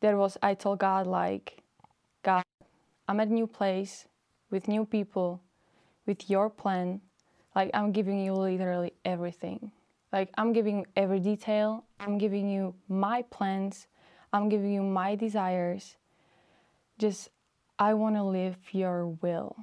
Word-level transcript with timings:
there 0.00 0.16
was 0.16 0.36
I 0.42 0.54
told 0.54 0.78
God 0.78 1.06
like, 1.06 1.62
God, 2.22 2.42
I'm 3.08 3.20
at 3.20 3.28
a 3.28 3.32
new 3.32 3.46
place 3.46 4.06
with 4.50 4.68
new 4.68 4.84
people, 4.84 5.40
with 6.06 6.28
your 6.30 6.50
plan. 6.50 7.00
Like 7.54 7.70
I'm 7.74 7.92
giving 7.92 8.20
you 8.20 8.34
literally 8.34 8.92
everything. 9.04 9.72
Like 10.12 10.30
I'm 10.36 10.52
giving 10.52 10.78
you 10.78 10.84
every 10.96 11.20
detail. 11.20 11.84
I'm 12.00 12.18
giving 12.18 12.48
you 12.48 12.74
my 12.88 13.22
plans. 13.22 13.86
I'm 14.32 14.48
giving 14.48 14.72
you 14.72 14.82
my 14.82 15.14
desires. 15.14 15.96
Just 16.98 17.30
I 17.78 17.94
want 17.94 18.16
to 18.16 18.22
live 18.22 18.56
your 18.72 19.06
will. 19.06 19.56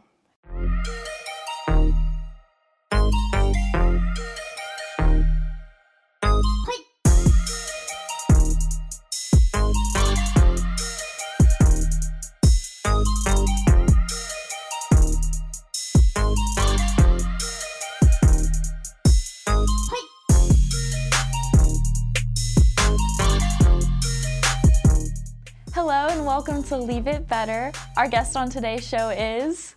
Welcome 26.33 26.63
to 26.63 26.75
Leave 26.75 27.05
It 27.05 27.27
Better. 27.27 27.71
Our 27.95 28.07
guest 28.07 28.35
on 28.35 28.49
today's 28.49 28.87
show 28.87 29.09
is. 29.09 29.75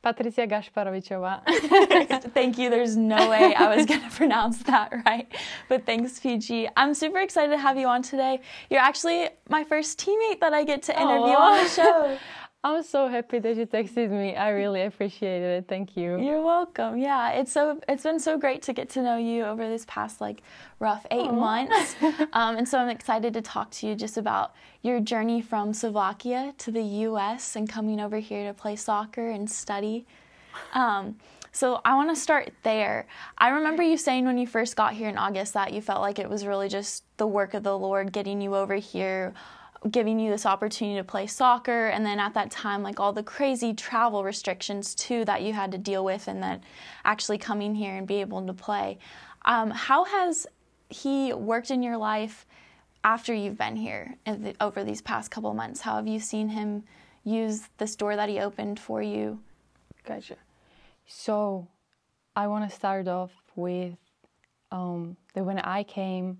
Patricia 0.00 0.46
Gašparovičová. 0.46 1.42
Thank 2.32 2.56
you. 2.56 2.70
There's 2.70 2.96
no 2.96 3.28
way 3.28 3.54
I 3.54 3.76
was 3.76 3.84
going 3.84 4.00
to 4.08 4.16
pronounce 4.16 4.62
that 4.62 4.90
right. 5.04 5.30
But 5.68 5.84
thanks, 5.84 6.18
PG. 6.18 6.70
I'm 6.78 6.94
super 6.94 7.18
excited 7.18 7.52
to 7.52 7.58
have 7.58 7.76
you 7.76 7.86
on 7.88 8.00
today. 8.00 8.40
You're 8.70 8.80
actually 8.80 9.28
my 9.50 9.64
first 9.64 9.98
teammate 10.00 10.40
that 10.40 10.54
I 10.54 10.64
get 10.64 10.82
to 10.84 10.98
interview 10.98 11.36
on 11.36 11.62
the 11.62 11.68
show. 11.68 12.18
I'm 12.68 12.82
so 12.82 13.08
happy 13.08 13.38
that 13.38 13.56
you 13.56 13.66
texted 13.66 14.10
me. 14.10 14.36
I 14.36 14.50
really 14.50 14.82
appreciated 14.82 15.58
it. 15.58 15.68
Thank 15.68 15.96
you. 15.96 16.20
You're 16.20 16.42
welcome. 16.42 16.98
Yeah, 16.98 17.30
it's 17.30 17.50
so 17.50 17.80
it's 17.88 18.02
been 18.02 18.20
so 18.20 18.36
great 18.36 18.60
to 18.62 18.74
get 18.74 18.90
to 18.90 19.02
know 19.02 19.16
you 19.16 19.44
over 19.44 19.66
this 19.66 19.86
past 19.86 20.20
like 20.20 20.42
rough 20.78 21.06
eight 21.10 21.32
months, 21.32 21.96
um, 22.34 22.58
and 22.58 22.68
so 22.68 22.78
I'm 22.78 22.90
excited 22.90 23.32
to 23.32 23.40
talk 23.40 23.70
to 23.70 23.86
you 23.86 23.94
just 23.94 24.18
about 24.18 24.54
your 24.82 25.00
journey 25.00 25.40
from 25.40 25.72
Slovakia 25.72 26.52
to 26.58 26.70
the 26.70 26.82
U.S. 27.08 27.56
and 27.56 27.66
coming 27.66 28.00
over 28.00 28.18
here 28.18 28.46
to 28.46 28.52
play 28.52 28.76
soccer 28.76 29.30
and 29.30 29.50
study. 29.50 30.04
Um, 30.74 31.16
so 31.52 31.80
I 31.86 31.94
want 31.94 32.14
to 32.14 32.20
start 32.20 32.52
there. 32.64 33.06
I 33.38 33.48
remember 33.48 33.82
you 33.82 33.96
saying 33.96 34.26
when 34.26 34.36
you 34.36 34.46
first 34.46 34.76
got 34.76 34.92
here 34.92 35.08
in 35.08 35.16
August 35.16 35.54
that 35.54 35.72
you 35.72 35.80
felt 35.80 36.02
like 36.02 36.18
it 36.18 36.28
was 36.28 36.44
really 36.44 36.68
just 36.68 37.04
the 37.16 37.26
work 37.26 37.54
of 37.54 37.62
the 37.62 37.78
Lord 37.78 38.12
getting 38.12 38.42
you 38.42 38.54
over 38.54 38.74
here 38.74 39.32
giving 39.90 40.18
you 40.18 40.30
this 40.30 40.44
opportunity 40.44 40.96
to 40.98 41.04
play 41.04 41.26
soccer 41.26 41.86
and 41.88 42.04
then 42.04 42.18
at 42.18 42.34
that 42.34 42.50
time 42.50 42.82
like 42.82 42.98
all 42.98 43.12
the 43.12 43.22
crazy 43.22 43.72
travel 43.72 44.24
restrictions 44.24 44.94
too 44.94 45.24
that 45.24 45.42
you 45.42 45.52
had 45.52 45.70
to 45.70 45.78
deal 45.78 46.04
with 46.04 46.26
and 46.26 46.42
then 46.42 46.60
actually 47.04 47.38
coming 47.38 47.74
here 47.74 47.94
and 47.94 48.06
be 48.06 48.20
able 48.20 48.44
to 48.44 48.52
play. 48.52 48.98
Um, 49.44 49.70
how 49.70 50.04
has 50.04 50.46
he 50.90 51.32
worked 51.32 51.70
in 51.70 51.82
your 51.82 51.96
life 51.96 52.44
after 53.04 53.32
you've 53.32 53.56
been 53.56 53.76
here 53.76 54.16
the, 54.24 54.54
over 54.60 54.82
these 54.82 55.00
past 55.00 55.30
couple 55.30 55.54
months? 55.54 55.80
How 55.80 55.96
have 55.96 56.08
you 56.08 56.18
seen 56.18 56.48
him 56.48 56.82
use 57.24 57.68
this 57.78 57.94
door 57.94 58.16
that 58.16 58.28
he 58.28 58.40
opened 58.40 58.80
for 58.80 59.00
you? 59.00 59.40
Gotcha. 60.04 60.36
So, 61.06 61.68
I 62.34 62.46
want 62.46 62.68
to 62.68 62.74
start 62.74 63.08
off 63.08 63.32
with 63.56 63.96
um, 64.70 65.16
that 65.34 65.44
when 65.44 65.58
I 65.58 65.82
came, 65.82 66.38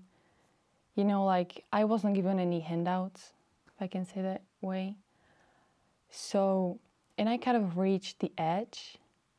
you 0.99 1.05
know, 1.05 1.23
like 1.23 1.63
I 1.71 1.85
wasn't 1.85 2.13
given 2.13 2.39
any 2.39 2.59
handouts, 2.59 3.31
if 3.67 3.81
I 3.81 3.87
can 3.87 4.05
say 4.05 4.21
that 4.21 4.41
way. 4.59 4.97
So, 6.09 6.77
and 7.17 7.29
I 7.29 7.37
kind 7.37 7.55
of 7.55 7.77
reached 7.77 8.19
the 8.19 8.33
edge 8.37 8.97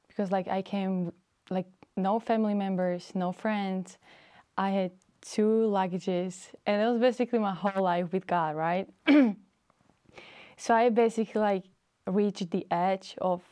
because, 0.09 0.33
like, 0.33 0.49
I 0.49 0.63
came, 0.63 1.13
like, 1.51 1.67
no 1.99 2.19
family 2.19 2.55
members, 2.55 3.13
no 3.15 3.31
friends. 3.31 3.99
I 4.57 4.71
had 4.71 4.93
two 5.21 5.69
luggages, 5.71 6.49
and 6.65 6.81
it 6.81 6.87
was 6.87 6.99
basically 6.99 7.41
my 7.41 7.53
whole 7.53 7.83
life 7.83 8.11
with 8.11 8.27
God, 8.27 8.57
right? 8.57 8.89
so, 10.57 10.75
I 10.75 10.89
basically, 10.89 11.43
like, 11.43 11.65
reached 12.07 12.51
the 12.51 12.67
edge 12.71 13.17
of 13.21 13.43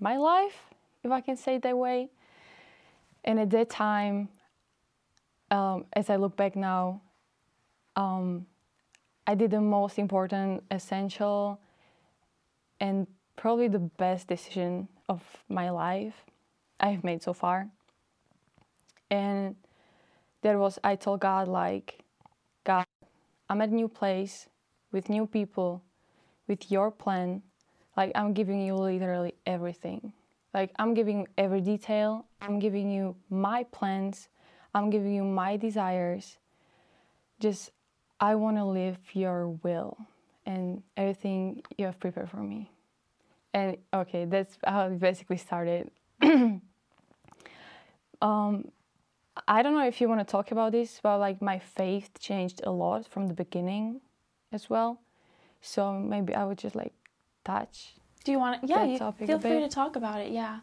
my 0.00 0.16
life, 0.16 0.74
if 1.04 1.12
I 1.12 1.20
can 1.20 1.36
say 1.36 1.56
it 1.56 1.62
that 1.62 1.78
way. 1.78 2.10
And 3.22 3.38
at 3.38 3.50
that 3.50 3.70
time, 3.70 4.28
um, 5.50 5.86
as 5.92 6.10
I 6.10 6.16
look 6.16 6.36
back 6.36 6.56
now, 6.56 7.00
um, 7.96 8.46
I 9.26 9.34
did 9.34 9.50
the 9.50 9.60
most 9.60 9.98
important, 9.98 10.64
essential, 10.70 11.60
and 12.80 13.06
probably 13.36 13.68
the 13.68 13.78
best 13.78 14.28
decision 14.28 14.88
of 15.08 15.22
my 15.48 15.70
life 15.70 16.14
I 16.80 16.90
have 16.90 17.04
made 17.04 17.22
so 17.22 17.32
far. 17.32 17.68
And 19.10 19.56
there 20.42 20.58
was, 20.58 20.78
I 20.84 20.96
told 20.96 21.20
God, 21.20 21.48
like, 21.48 22.04
God, 22.64 22.84
I'm 23.48 23.60
at 23.60 23.68
a 23.70 23.74
new 23.74 23.88
place 23.88 24.48
with 24.92 25.08
new 25.08 25.26
people, 25.26 25.82
with 26.48 26.70
your 26.70 26.90
plan. 26.90 27.42
Like, 27.96 28.12
I'm 28.14 28.32
giving 28.32 28.60
you 28.60 28.74
literally 28.74 29.34
everything. 29.46 30.12
Like, 30.52 30.70
I'm 30.78 30.94
giving 30.94 31.26
every 31.38 31.60
detail. 31.60 32.26
I'm 32.40 32.58
giving 32.58 32.90
you 32.90 33.16
my 33.30 33.64
plans. 33.64 34.28
I'm 34.74 34.90
giving 34.90 35.14
you 35.14 35.24
my 35.24 35.56
desires. 35.56 36.38
Just, 37.40 37.70
I 38.20 38.34
want 38.34 38.56
to 38.56 38.64
live 38.64 38.98
your 39.12 39.48
will 39.48 39.96
and 40.46 40.82
everything 40.96 41.62
you 41.78 41.86
have 41.86 41.98
prepared 42.00 42.30
for 42.30 42.42
me. 42.42 42.70
And 43.52 43.76
okay, 43.92 44.24
that's 44.24 44.58
how 44.66 44.86
it 44.86 44.98
basically 44.98 45.36
started. 45.36 45.90
um, 46.22 46.60
I 49.46 49.62
don't 49.62 49.74
know 49.74 49.86
if 49.86 50.00
you 50.00 50.08
want 50.08 50.20
to 50.26 50.30
talk 50.30 50.50
about 50.50 50.72
this, 50.72 51.00
but 51.02 51.18
like 51.18 51.40
my 51.40 51.58
faith 51.58 52.10
changed 52.18 52.62
a 52.64 52.70
lot 52.70 53.06
from 53.06 53.28
the 53.28 53.34
beginning 53.34 54.00
as 54.52 54.68
well. 54.68 55.00
So 55.60 55.92
maybe 55.92 56.34
I 56.34 56.44
would 56.44 56.58
just 56.58 56.74
like 56.74 56.92
touch 57.44 57.94
do 58.24 58.32
you 58.32 58.38
want 58.38 58.60
to 58.62 58.66
yeah 58.66 58.84
you 58.84 58.98
topic 58.98 59.26
feel 59.26 59.38
free 59.38 59.60
to 59.60 59.68
talk 59.68 59.96
about 59.96 60.20
it 60.20 60.32
yeah 60.32 60.60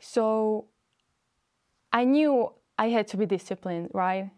So 0.00 0.66
I 1.92 2.04
knew 2.04 2.52
I 2.78 2.88
had 2.88 3.08
to 3.08 3.16
be 3.16 3.26
disciplined, 3.26 3.90
right? 3.92 4.30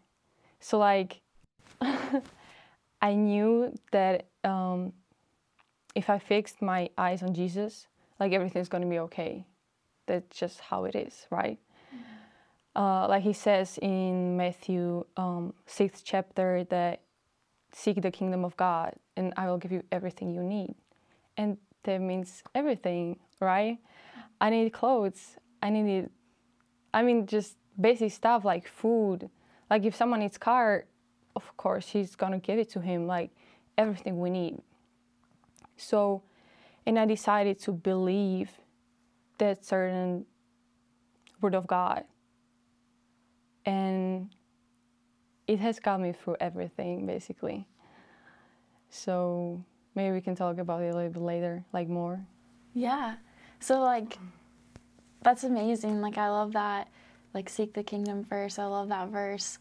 So 0.60 0.78
like 0.78 1.20
I 1.80 3.14
knew 3.14 3.74
that 3.92 4.26
um, 4.44 4.92
if 5.94 6.10
I 6.10 6.18
fixed 6.18 6.62
my 6.62 6.90
eyes 6.96 7.22
on 7.22 7.34
Jesus, 7.34 7.86
like 8.18 8.32
everything's 8.32 8.68
gonna 8.68 8.86
be 8.86 8.98
okay. 9.00 9.46
That's 10.06 10.36
just 10.36 10.60
how 10.60 10.84
it 10.84 10.94
is, 10.94 11.26
right? 11.30 11.58
Uh, 12.76 13.06
like 13.08 13.22
he 13.22 13.32
says 13.32 13.78
in 13.80 14.36
Matthew 14.36 15.04
um, 15.16 15.54
sixth 15.66 16.02
chapter 16.04 16.64
that 16.70 17.02
seek 17.72 18.02
the 18.02 18.10
kingdom 18.10 18.44
of 18.44 18.56
God 18.56 18.94
and 19.16 19.32
I 19.36 19.48
will 19.48 19.58
give 19.58 19.72
you 19.72 19.82
everything 19.92 20.34
you 20.34 20.42
need. 20.42 20.74
And 21.36 21.58
that 21.84 22.00
means 22.00 22.42
everything, 22.54 23.18
right? 23.40 23.78
I 24.40 24.50
need 24.50 24.72
clothes. 24.72 25.36
I 25.62 25.70
needed, 25.70 26.10
I 26.92 27.02
mean, 27.02 27.26
just 27.26 27.56
basic 27.80 28.12
stuff 28.12 28.44
like 28.44 28.68
food. 28.68 29.30
Like 29.70 29.84
if 29.84 29.94
someone 29.94 30.20
needs 30.20 30.38
car, 30.38 30.86
of 31.36 31.56
course 31.56 31.88
he's 31.88 32.16
gonna 32.16 32.38
give 32.38 32.58
it 32.58 32.70
to 32.70 32.80
him. 32.80 33.06
Like 33.06 33.30
everything 33.76 34.20
we 34.20 34.30
need. 34.30 34.58
So, 35.76 36.22
and 36.86 36.98
I 36.98 37.06
decided 37.06 37.58
to 37.60 37.72
believe 37.72 38.50
that 39.38 39.64
certain 39.64 40.26
word 41.40 41.54
of 41.54 41.66
God, 41.66 42.04
and 43.66 44.30
it 45.46 45.58
has 45.58 45.80
got 45.80 46.00
me 46.00 46.12
through 46.12 46.36
everything 46.40 47.06
basically. 47.06 47.66
So 48.88 49.64
maybe 49.94 50.14
we 50.14 50.20
can 50.20 50.36
talk 50.36 50.58
about 50.58 50.82
it 50.82 50.94
a 50.94 50.96
little 50.96 51.10
bit 51.10 51.22
later, 51.22 51.64
like 51.72 51.88
more. 51.88 52.24
Yeah. 52.74 53.16
So 53.58 53.80
like 53.80 54.18
that's 55.22 55.42
amazing. 55.42 56.00
Like 56.00 56.18
I 56.18 56.28
love 56.28 56.52
that 56.52 56.88
like 57.34 57.48
seek 57.48 57.72
the 57.74 57.82
kingdom 57.82 58.24
first. 58.24 58.58
I 58.58 58.66
love 58.66 58.88
that 58.88 59.08
verse. 59.08 59.58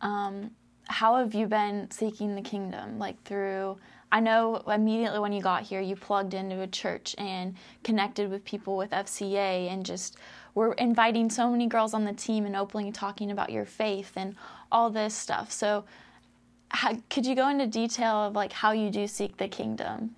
Um 0.00 0.50
how 0.88 1.16
have 1.16 1.34
you 1.34 1.46
been 1.46 1.88
seeking 1.90 2.34
the 2.34 2.42
kingdom 2.42 2.98
like 2.98 3.22
through 3.22 3.78
I 4.12 4.18
know 4.18 4.56
immediately 4.66 5.20
when 5.20 5.32
you 5.32 5.40
got 5.40 5.62
here 5.62 5.80
you 5.80 5.94
plugged 5.94 6.34
into 6.34 6.60
a 6.62 6.66
church 6.66 7.14
and 7.16 7.54
connected 7.84 8.28
with 8.28 8.44
people 8.44 8.76
with 8.76 8.90
FCA 8.90 9.70
and 9.70 9.86
just 9.86 10.16
were 10.54 10.72
inviting 10.74 11.30
so 11.30 11.48
many 11.48 11.66
girls 11.66 11.94
on 11.94 12.04
the 12.04 12.12
team 12.12 12.44
and 12.44 12.56
openly 12.56 12.90
talking 12.90 13.30
about 13.30 13.50
your 13.50 13.64
faith 13.64 14.12
and 14.16 14.34
all 14.72 14.90
this 14.90 15.14
stuff. 15.14 15.52
So 15.52 15.84
how, 16.70 16.96
could 17.08 17.26
you 17.26 17.34
go 17.34 17.48
into 17.48 17.66
detail 17.66 18.24
of 18.24 18.34
like 18.34 18.52
how 18.52 18.72
you 18.72 18.90
do 18.90 19.06
seek 19.06 19.36
the 19.36 19.48
kingdom? 19.48 20.16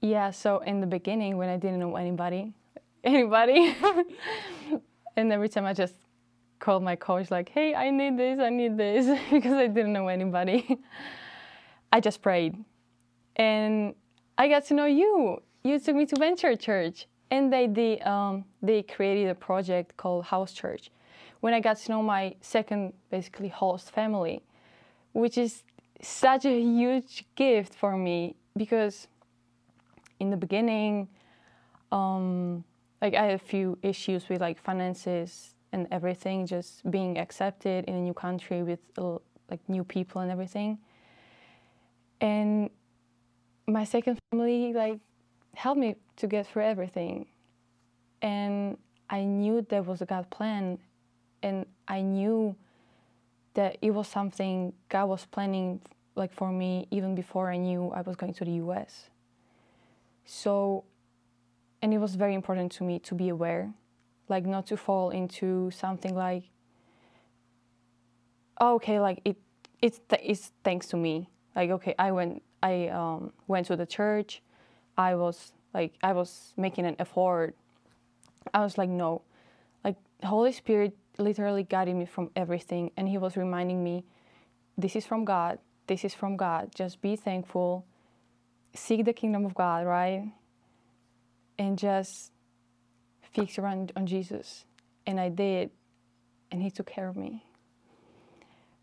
Yeah, 0.00 0.30
so 0.30 0.58
in 0.58 0.80
the 0.80 0.86
beginning 0.86 1.36
when 1.36 1.48
I 1.48 1.56
didn't 1.56 1.78
know 1.78 1.96
anybody, 1.96 2.52
anybody, 3.04 3.76
and 5.16 5.32
every 5.32 5.48
time 5.48 5.64
I 5.64 5.72
just 5.72 5.94
called 6.58 6.82
my 6.82 6.96
coach 6.96 7.30
like, 7.30 7.48
"Hey, 7.48 7.74
I 7.74 7.90
need 7.90 8.16
this, 8.18 8.38
I 8.38 8.50
need 8.50 8.76
this," 8.76 9.06
because 9.30 9.52
I 9.52 9.66
didn't 9.66 9.92
know 9.92 10.08
anybody. 10.08 10.78
I 11.92 12.00
just 12.00 12.22
prayed. 12.22 12.56
And 13.36 13.94
I 14.38 14.48
got 14.48 14.64
to 14.66 14.74
know 14.74 14.86
you. 14.86 15.42
You 15.62 15.78
took 15.78 15.94
me 15.94 16.06
to 16.06 16.16
Venture 16.16 16.56
Church. 16.56 17.06
And 17.30 17.50
they, 17.50 17.66
they, 17.66 17.98
um, 18.00 18.44
they 18.60 18.82
created 18.82 19.28
a 19.28 19.34
project 19.34 19.96
called 19.96 20.24
House 20.26 20.52
Church. 20.52 20.90
When 21.40 21.54
I 21.54 21.60
got 21.60 21.78
to 21.78 21.90
know 21.90 22.02
my 22.02 22.34
second, 22.40 22.92
basically, 23.10 23.48
host 23.48 23.90
family, 23.90 24.42
which 25.12 25.38
is 25.38 25.62
such 26.02 26.44
a 26.44 26.60
huge 26.60 27.24
gift 27.34 27.74
for 27.74 27.96
me 27.96 28.36
because 28.56 29.08
in 30.20 30.30
the 30.30 30.36
beginning, 30.36 31.08
um, 31.90 32.64
like 33.02 33.14
I 33.14 33.24
had 33.24 33.34
a 33.34 33.38
few 33.38 33.76
issues 33.82 34.28
with 34.28 34.40
like 34.40 34.62
finances 34.62 35.56
and 35.72 35.88
everything, 35.90 36.46
just 36.46 36.88
being 36.88 37.18
accepted 37.18 37.84
in 37.86 37.96
a 37.96 38.00
new 38.00 38.14
country 38.14 38.62
with 38.62 38.78
uh, 38.96 39.18
like 39.50 39.60
new 39.68 39.82
people 39.82 40.22
and 40.22 40.30
everything. 40.30 40.78
And 42.20 42.70
my 43.66 43.82
second 43.82 44.18
family 44.30 44.72
like 44.72 45.00
helped 45.54 45.80
me 45.80 45.96
to 46.16 46.28
get 46.28 46.46
through 46.46 46.62
everything. 46.62 47.26
And 48.22 48.78
I 49.10 49.24
knew 49.24 49.66
there 49.68 49.82
was 49.82 50.00
a 50.00 50.06
God 50.06 50.30
plan 50.30 50.78
and 51.42 51.66
I 51.88 52.02
knew 52.02 52.54
that 53.54 53.78
it 53.82 53.90
was 53.90 54.06
something 54.06 54.72
God 54.88 55.06
was 55.06 55.26
planning 55.26 55.80
like 56.14 56.32
for 56.32 56.52
me 56.52 56.86
even 56.92 57.16
before 57.16 57.50
I 57.50 57.56
knew 57.56 57.90
I 57.90 58.02
was 58.02 58.14
going 58.14 58.32
to 58.34 58.44
the 58.44 58.52
US. 58.52 59.10
So 60.24 60.84
and 61.82 61.92
it 61.92 61.98
was 61.98 62.14
very 62.14 62.34
important 62.34 62.72
to 62.72 62.84
me 62.84 62.98
to 63.00 63.14
be 63.14 63.28
aware, 63.28 63.72
like 64.28 64.46
not 64.46 64.66
to 64.68 64.76
fall 64.76 65.10
into 65.10 65.70
something 65.72 66.14
like 66.14 66.44
oh, 68.62 68.76
okay, 68.76 69.00
like 69.00 69.20
it 69.24 69.36
it's 69.82 70.00
th- 70.08 70.22
it's 70.24 70.52
thanks 70.64 70.86
to 70.88 70.96
me. 70.96 71.28
Like 71.54 71.70
okay, 71.70 71.94
I 71.98 72.12
went 72.12 72.42
I 72.62 72.88
um, 72.88 73.32
went 73.48 73.66
to 73.66 73.76
the 73.76 73.86
church. 73.86 74.42
I 74.96 75.14
was 75.16 75.52
like 75.74 75.94
I 76.02 76.12
was 76.12 76.54
making 76.56 76.86
an 76.86 76.96
effort. 76.98 77.54
I 78.54 78.60
was 78.60 78.78
like 78.78 78.88
no, 78.88 79.22
like 79.84 79.96
Holy 80.22 80.52
Spirit 80.52 80.96
literally 81.18 81.64
guided 81.64 81.96
me 81.96 82.06
from 82.06 82.30
everything, 82.36 82.92
and 82.96 83.08
He 83.08 83.18
was 83.18 83.36
reminding 83.36 83.82
me, 83.82 84.04
this 84.78 84.96
is 84.96 85.04
from 85.04 85.24
God. 85.24 85.58
This 85.88 86.04
is 86.04 86.14
from 86.14 86.36
God. 86.36 86.70
Just 86.74 87.02
be 87.02 87.16
thankful. 87.16 87.84
Seek 88.74 89.04
the 89.04 89.12
kingdom 89.12 89.44
of 89.44 89.54
God, 89.54 89.84
right? 89.84 90.32
And 91.58 91.78
just 91.78 92.32
fix 93.32 93.58
around 93.58 93.92
on 93.96 94.06
Jesus. 94.06 94.64
And 95.06 95.20
I 95.20 95.28
did, 95.28 95.70
and 96.50 96.62
He 96.62 96.70
took 96.70 96.86
care 96.86 97.08
of 97.08 97.16
me. 97.16 97.44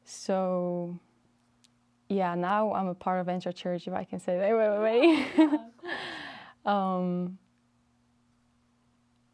So 0.04 1.00
yeah, 2.10 2.34
now 2.34 2.74
I'm 2.74 2.88
a 2.88 2.96
part 2.96 3.20
of 3.20 3.28
Venture 3.28 3.52
Church, 3.52 3.88
if 3.88 3.94
I 3.94 4.04
can 4.04 4.20
say 4.20 4.38
that. 4.40 4.52
Wait, 4.52 4.80
wait, 4.80 5.28
wait. 5.38 5.60
um, 6.66 7.38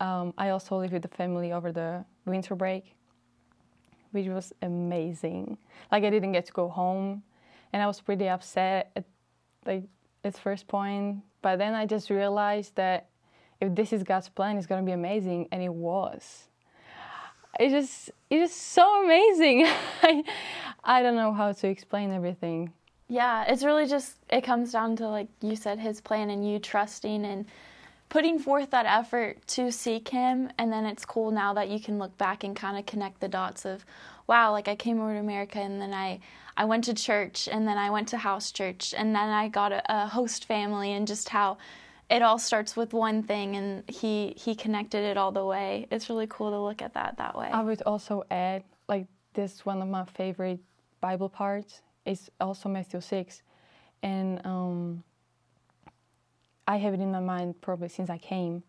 um, 0.01 0.33
I 0.37 0.49
also 0.49 0.77
lived 0.77 0.91
with 0.91 1.01
the 1.01 1.07
family 1.07 1.53
over 1.53 1.71
the 1.71 2.03
winter 2.25 2.53
break, 2.53 2.95
which 4.11 4.27
was 4.27 4.51
amazing. 4.61 5.57
Like 5.91 6.03
I 6.03 6.09
didn't 6.09 6.33
get 6.33 6.45
to 6.47 6.53
go 6.53 6.67
home, 6.67 7.23
and 7.71 7.81
I 7.81 7.87
was 7.87 8.01
pretty 8.01 8.27
upset 8.27 8.91
at 8.97 9.05
like 9.65 9.83
at 10.25 10.37
first 10.37 10.67
point. 10.67 11.23
But 11.41 11.59
then 11.59 11.73
I 11.73 11.85
just 11.85 12.09
realized 12.09 12.75
that 12.75 13.07
if 13.65 13.75
this 13.75 13.93
is 13.93 14.03
God's 14.03 14.29
plan, 14.29 14.57
it's 14.57 14.67
gonna 14.67 14.83
be 14.83 14.91
amazing, 14.91 15.47
and 15.51 15.61
it 15.61 15.73
was. 15.73 16.47
It 17.59 17.69
just 17.69 18.11
it 18.29 18.39
is 18.39 18.53
so 18.53 19.03
amazing. 19.03 19.65
I, 20.01 20.23
I 20.83 21.01
don't 21.01 21.15
know 21.15 21.33
how 21.33 21.51
to 21.51 21.67
explain 21.67 22.11
everything. 22.11 22.73
Yeah, 23.07 23.45
it's 23.47 23.63
really 23.63 23.87
just 23.87 24.17
it 24.29 24.41
comes 24.41 24.71
down 24.71 24.95
to 24.97 25.07
like 25.07 25.27
you 25.41 25.55
said 25.55 25.79
his 25.79 26.01
plan 26.01 26.29
and 26.29 26.49
you 26.49 26.59
trusting 26.59 27.25
and 27.25 27.45
putting 28.09 28.39
forth 28.39 28.71
that 28.71 28.85
effort 28.85 29.45
to 29.47 29.71
seek 29.71 30.09
him 30.09 30.49
and 30.57 30.71
then 30.71 30.85
it's 30.85 31.05
cool 31.05 31.31
now 31.31 31.53
that 31.53 31.69
you 31.69 31.79
can 31.79 31.97
look 31.97 32.15
back 32.17 32.43
and 32.43 32.55
kind 32.55 32.77
of 32.77 32.85
connect 32.85 33.19
the 33.19 33.27
dots 33.27 33.65
of 33.65 33.85
wow, 34.27 34.51
like 34.51 34.67
I 34.67 34.75
came 34.75 34.99
over 34.99 35.13
to 35.13 35.19
America 35.19 35.59
and 35.59 35.81
then 35.81 35.93
I 35.93 36.19
I 36.57 36.65
went 36.65 36.85
to 36.85 36.93
church 36.93 37.47
and 37.51 37.67
then 37.67 37.77
I 37.77 37.89
went 37.89 38.07
to 38.09 38.17
house 38.17 38.51
church 38.51 38.93
and 38.97 39.15
then 39.15 39.29
I 39.29 39.49
got 39.49 39.71
a, 39.71 39.83
a 39.87 40.07
host 40.07 40.45
family 40.45 40.93
and 40.93 41.07
just 41.07 41.29
how 41.29 41.57
it 42.09 42.21
all 42.21 42.37
starts 42.37 42.75
with 42.75 42.93
one 42.93 43.23
thing 43.23 43.55
and 43.55 43.83
he 43.89 44.33
he 44.37 44.55
connected 44.55 45.03
it 45.03 45.17
all 45.17 45.31
the 45.31 45.45
way. 45.45 45.87
It's 45.91 46.09
really 46.09 46.27
cool 46.29 46.51
to 46.51 46.59
look 46.59 46.81
at 46.81 46.93
that 46.93 47.17
that 47.17 47.35
way. 47.35 47.49
I 47.51 47.61
would 47.63 47.81
also 47.83 48.23
add 48.29 48.63
like 48.87 49.07
this 49.33 49.65
one 49.65 49.81
of 49.81 49.87
my 49.87 50.05
favorite 50.05 50.59
bible 51.01 51.29
parts 51.29 51.81
is 52.05 52.31
also 52.39 52.69
matthew 52.69 53.01
6 53.01 53.43
and 54.01 54.43
um, 54.45 55.03
i 56.67 56.77
have 56.77 56.93
it 56.93 56.99
in 56.99 57.11
my 57.11 57.19
mind 57.19 57.59
probably 57.61 57.89
since 57.89 58.09
i 58.09 58.17
came. 58.17 58.63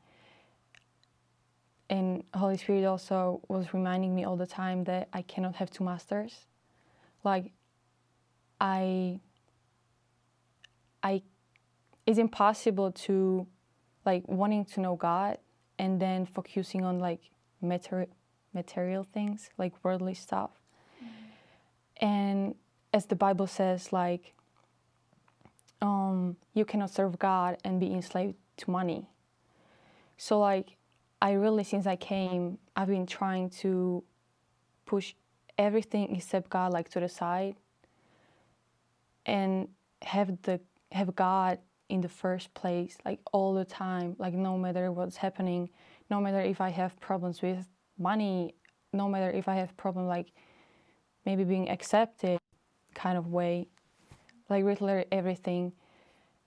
And 1.88 2.25
holy 2.35 2.56
spirit 2.56 2.85
also 2.85 3.43
was 3.49 3.73
reminding 3.73 4.15
me 4.15 4.25
all 4.25 4.37
the 4.37 4.47
time 4.47 4.85
that 4.85 5.09
i 5.12 5.23
cannot 5.23 5.56
have 5.56 5.71
two 5.71 5.85
masters. 5.85 6.47
Like 7.23 7.53
i 8.61 9.21
i 11.03 11.23
it's 12.06 12.19
impossible 12.19 12.93
to 12.93 13.47
like 14.05 14.26
wanting 14.29 14.64
to 14.64 14.81
know 14.81 14.94
God 14.97 15.38
and 15.79 16.00
then 16.00 16.25
focusing 16.25 16.85
on 16.85 17.00
like 17.00 17.20
material 17.61 18.08
material 18.55 19.05
things 19.12 19.50
like 19.58 19.73
worldly 19.82 20.14
stuff. 20.14 20.50
Mm-hmm. 21.05 22.06
And 22.06 22.55
as 22.94 23.06
the 23.06 23.17
Bible 23.17 23.47
says, 23.47 23.93
like 23.93 24.32
um, 25.82 26.37
you 26.55 26.64
cannot 26.64 26.91
serve 26.91 27.19
God 27.19 27.58
and 27.64 27.79
be 27.79 27.93
enslaved 27.93 28.37
to 28.59 28.70
money. 28.70 29.09
So 30.17 30.38
like 30.38 30.76
I 31.20 31.32
really 31.32 31.64
since 31.64 31.87
I 31.87 31.97
came, 31.97 32.59
I've 32.76 32.88
been 32.88 33.06
trying 33.06 33.50
to 33.62 34.05
push 34.87 35.14
everything 35.59 36.14
except 36.14 36.50
God 36.50 36.73
like 36.73 36.88
to 36.91 37.00
the 37.00 37.09
side 37.09 37.56
and 39.25 39.69
have 40.02 40.41
the 40.43 40.61
have 40.93 41.17
God 41.17 41.59
in 41.88 42.00
the 42.00 42.09
first 42.09 42.53
place, 42.55 42.97
like 43.05 43.21
all 43.33 43.55
the 43.55 43.65
time, 43.65 44.17
like 44.19 44.35
no 44.35 44.59
matter 44.59 44.91
what's 44.91 45.17
happening, 45.17 45.71
no 46.11 46.21
matter 46.21 46.41
if 46.41 46.61
I 46.61 46.71
have 46.71 46.99
problems 47.00 47.43
with 47.43 47.67
money, 47.99 48.55
no 48.93 49.09
matter 49.09 49.31
if 49.31 49.49
I 49.49 49.55
have 49.56 49.77
problem 49.77 50.06
like 50.06 50.33
maybe 51.25 51.44
being 51.44 51.69
accepted 51.69 52.38
kind 52.94 53.19
of 53.19 53.29
way, 53.29 53.69
like 54.49 54.65
literally 54.65 55.05
everything. 55.12 55.73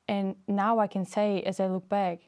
And 0.08 0.36
now 0.48 0.80
I 0.80 0.88
can 0.88 1.06
say 1.06 1.42
as 1.44 1.60
I 1.60 1.68
look 1.68 1.88
back 1.88 2.20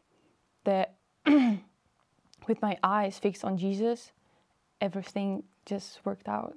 that 0.65 0.95
with 1.25 2.61
my 2.61 2.77
eyes 2.83 3.17
fixed 3.17 3.43
on 3.43 3.57
Jesus, 3.57 4.11
everything 4.79 5.43
just 5.65 5.99
worked 6.05 6.27
out. 6.27 6.55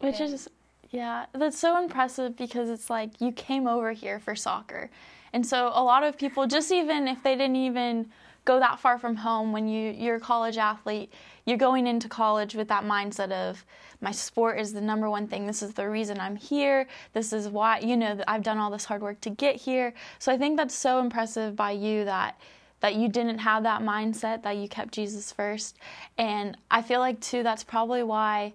Which 0.00 0.20
is 0.20 0.48
yeah, 0.90 1.26
that's 1.32 1.58
so 1.58 1.82
impressive 1.82 2.36
because 2.36 2.70
it's 2.70 2.88
like 2.88 3.20
you 3.20 3.32
came 3.32 3.66
over 3.66 3.92
here 3.92 4.18
for 4.18 4.34
soccer 4.34 4.90
and 5.32 5.46
so 5.46 5.70
a 5.74 5.82
lot 5.82 6.04
of 6.04 6.16
people, 6.16 6.46
just 6.46 6.72
even 6.72 7.08
if 7.08 7.22
they 7.22 7.34
didn't 7.34 7.56
even 7.56 8.10
go 8.44 8.58
that 8.60 8.80
far 8.80 8.98
from 8.98 9.16
home, 9.16 9.52
when 9.52 9.68
you 9.68 9.92
you're 9.92 10.16
a 10.16 10.20
college 10.20 10.56
athlete, 10.56 11.12
you're 11.44 11.58
going 11.58 11.86
into 11.86 12.08
college 12.08 12.54
with 12.54 12.68
that 12.68 12.84
mindset 12.84 13.30
of 13.30 13.64
my 14.00 14.10
sport 14.10 14.58
is 14.58 14.72
the 14.72 14.80
number 14.80 15.10
one 15.10 15.26
thing. 15.26 15.46
This 15.46 15.62
is 15.62 15.74
the 15.74 15.88
reason 15.88 16.20
I'm 16.20 16.36
here. 16.36 16.86
This 17.12 17.32
is 17.32 17.48
why 17.48 17.80
you 17.80 17.96
know 17.96 18.20
I've 18.26 18.42
done 18.42 18.58
all 18.58 18.70
this 18.70 18.84
hard 18.84 19.02
work 19.02 19.20
to 19.22 19.30
get 19.30 19.56
here. 19.56 19.92
So 20.18 20.32
I 20.32 20.38
think 20.38 20.56
that's 20.56 20.74
so 20.74 21.00
impressive 21.00 21.56
by 21.56 21.72
you 21.72 22.04
that 22.04 22.40
that 22.80 22.94
you 22.94 23.08
didn't 23.08 23.38
have 23.38 23.64
that 23.64 23.82
mindset 23.82 24.44
that 24.44 24.56
you 24.56 24.68
kept 24.68 24.94
Jesus 24.94 25.32
first. 25.32 25.76
And 26.16 26.56
I 26.70 26.80
feel 26.80 27.00
like 27.00 27.20
too 27.20 27.42
that's 27.42 27.64
probably 27.64 28.02
why 28.02 28.54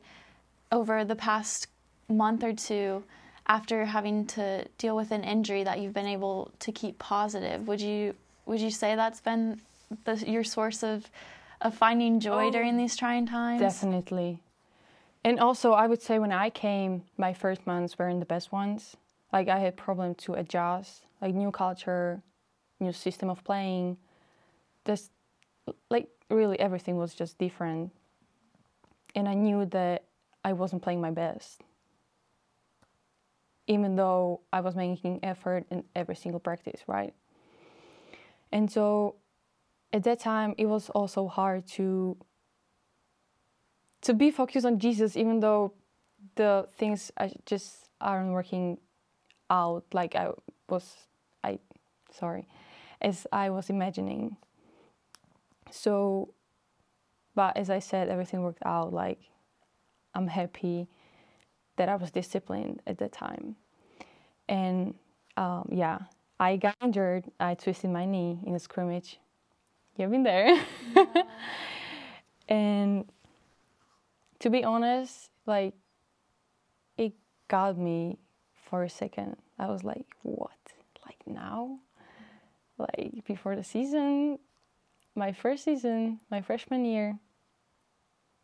over 0.72 1.06
the 1.06 1.16
past 1.16 1.68
month 2.10 2.43
or 2.43 2.53
two 2.53 3.03
after 3.48 3.86
having 3.86 4.25
to 4.25 4.65
deal 4.77 4.95
with 4.95 5.12
an 5.12 5.24
injury 5.24 5.63
that 5.63 5.79
you've 5.79 5.93
been 5.93 6.07
able 6.07 6.51
to 6.60 6.72
keep 6.72 6.98
positive. 7.00 7.67
Would 7.67 7.81
you 7.81 8.15
would 8.45 8.60
you 8.60 8.72
say 8.72 8.95
that's 8.95 9.22
been 9.22 9.62
the, 10.05 10.15
your 10.29 10.43
source 10.43 10.83
of 10.83 11.10
of 11.62 11.74
finding 11.75 12.19
joy 12.19 12.48
oh, 12.48 12.51
during 12.51 12.77
these 12.77 12.95
trying 12.95 13.25
times? 13.25 13.62
Definitely. 13.62 14.39
And 15.25 15.39
also, 15.39 15.72
I 15.72 15.88
would 15.88 16.01
say 16.01 16.19
when 16.19 16.33
I 16.33 16.50
came, 16.50 17.03
my 17.17 17.33
first 17.33 17.65
months 17.65 17.98
weren't 17.98 18.19
the 18.19 18.25
best 18.25 18.51
ones. 18.51 18.98
Like 19.31 19.48
I 19.48 19.60
had 19.60 19.77
problem 19.77 20.15
to 20.15 20.33
adjust, 20.33 21.05
like 21.22 21.33
new 21.33 21.51
culture, 21.51 22.22
new 22.79 22.91
system 22.91 23.29
of 23.29 23.43
playing. 23.43 23.98
Just 24.86 25.12
like 25.89 26.10
really 26.29 26.60
everything 26.60 26.98
was 26.98 27.13
just 27.13 27.38
different. 27.38 27.91
And 29.15 29.29
I 29.29 29.33
knew 29.33 29.65
that 29.67 30.03
I 30.43 30.51
wasn't 30.53 30.81
playing 30.81 31.00
my 31.00 31.12
best 31.12 31.62
even 33.67 33.96
though 33.96 34.41
I 34.51 34.62
was 34.62 34.75
making 34.75 35.20
effort 35.24 35.65
in 35.70 35.84
every 35.96 36.15
single 36.15 36.39
practice, 36.39 36.82
right? 36.88 37.13
And 38.51 38.72
so 38.72 39.15
at 39.91 40.03
that 40.03 40.20
time 40.20 40.55
it 40.58 40.65
was 40.65 40.89
also 40.89 41.27
hard 41.27 41.65
to 41.67 42.17
to 44.01 44.13
be 44.13 44.32
focused 44.32 44.65
on 44.65 44.79
Jesus 44.79 45.15
even 45.15 45.39
though 45.39 45.74
the 46.36 46.67
things 46.77 47.12
I 47.17 47.32
just 47.46 47.89
aren't 48.01 48.32
working 48.32 48.79
out 49.50 49.86
like 49.93 50.15
I 50.15 50.29
was 50.67 51.08
I 51.43 51.60
sorry 52.12 52.48
as 53.01 53.27
I 53.32 53.50
was 53.50 53.70
imagining. 53.70 54.38
So 55.72 56.34
but 57.36 57.55
as 57.55 57.70
I 57.70 57.79
said 57.79 58.10
everything 58.10 58.41
worked 58.41 58.63
out 58.65 58.91
like 58.93 59.20
I'm 60.15 60.27
happy 60.27 60.88
that 61.77 61.89
I 61.89 61.96
was 61.96 62.12
disciplined 62.12 62.82
at 62.86 62.98
the 62.98 63.08
time. 63.08 63.56
And 64.48 64.96
um, 65.38 65.70
yeah, 65.72 66.00
I 66.39 66.58
got 66.58 66.75
injured. 66.82 67.25
I 67.39 67.56
twisted 67.56 67.89
my 67.89 68.06
knee 68.06 68.39
in 68.46 68.56
a 68.56 68.60
scrimmage. 68.60 69.20
You've 69.98 70.12
been 70.12 70.24
there. 70.24 70.62
Yeah. 70.96 71.06
and 72.50 73.06
to 74.39 74.50
be 74.50 74.63
honest, 74.63 75.30
like 75.46 75.74
it 76.98 77.13
got 77.48 77.77
me 77.77 78.18
for 78.65 78.84
a 78.84 78.89
second. 78.89 79.38
I 79.60 79.68
was 79.68 79.84
like, 79.84 80.06
what? 80.24 80.51
Like 81.06 81.20
now? 81.25 81.80
Like 82.77 83.24
before 83.25 83.56
the 83.56 83.63
season, 83.63 84.39
my 85.15 85.32
first 85.32 85.63
season, 85.63 86.20
my 86.30 86.42
freshman 86.42 86.86
year. 86.86 87.20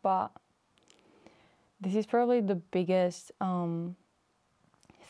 But 0.02 0.30
this 1.80 1.94
is 1.94 2.06
probably 2.06 2.40
the 2.40 2.56
biggest 2.56 3.32
um, 3.40 3.96